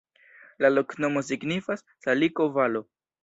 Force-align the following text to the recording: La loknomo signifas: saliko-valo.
La 0.65 0.71
loknomo 0.77 1.23
signifas: 1.27 1.85
saliko-valo. 2.07 2.85